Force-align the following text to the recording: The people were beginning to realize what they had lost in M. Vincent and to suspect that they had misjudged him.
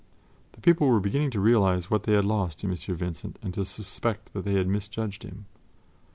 The 0.53 0.61
people 0.61 0.87
were 0.87 0.99
beginning 0.99 1.29
to 1.29 1.39
realize 1.39 1.91
what 1.91 2.05
they 2.05 2.13
had 2.13 2.25
lost 2.25 2.63
in 2.63 2.71
M. 2.71 2.75
Vincent 2.95 3.37
and 3.43 3.53
to 3.53 3.63
suspect 3.63 4.33
that 4.33 4.45
they 4.45 4.53
had 4.55 4.65
misjudged 4.67 5.21
him. 5.21 5.45